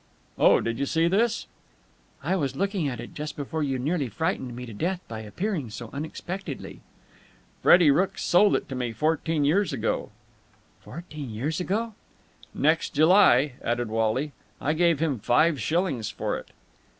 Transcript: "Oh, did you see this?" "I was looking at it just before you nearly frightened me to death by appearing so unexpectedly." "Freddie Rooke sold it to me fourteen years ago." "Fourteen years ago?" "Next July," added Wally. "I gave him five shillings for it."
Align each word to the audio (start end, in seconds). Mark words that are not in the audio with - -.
"Oh, 0.39 0.61
did 0.61 0.79
you 0.79 0.87
see 0.87 1.07
this?" 1.07 1.45
"I 2.23 2.35
was 2.35 2.55
looking 2.55 2.87
at 2.87 2.99
it 2.99 3.13
just 3.13 3.35
before 3.35 3.61
you 3.61 3.77
nearly 3.77 4.09
frightened 4.09 4.55
me 4.55 4.65
to 4.65 4.73
death 4.73 4.99
by 5.07 5.19
appearing 5.19 5.69
so 5.69 5.91
unexpectedly." 5.93 6.79
"Freddie 7.61 7.91
Rooke 7.91 8.17
sold 8.17 8.55
it 8.55 8.67
to 8.69 8.73
me 8.73 8.93
fourteen 8.93 9.45
years 9.45 9.71
ago." 9.71 10.09
"Fourteen 10.79 11.29
years 11.29 11.59
ago?" 11.59 11.93
"Next 12.51 12.95
July," 12.95 13.51
added 13.63 13.89
Wally. 13.89 14.31
"I 14.59 14.73
gave 14.73 14.99
him 14.99 15.19
five 15.19 15.61
shillings 15.61 16.09
for 16.09 16.35
it." 16.35 16.49